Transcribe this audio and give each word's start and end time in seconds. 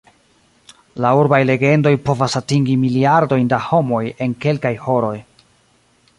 La 1.03 1.11
urbaj 1.19 1.39
legendoj 1.49 1.91
povas 2.07 2.39
atingi 2.41 2.79
miliardojn 2.87 3.53
da 3.53 3.61
homoj 3.67 4.03
en 4.27 4.37
kelkaj 4.47 4.75
horoj. 4.89 5.15